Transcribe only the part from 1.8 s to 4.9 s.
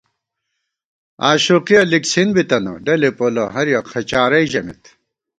لِکڅِھن بِتنہ، ڈلے پولہ ہریَک خہ چارَئی ژمېت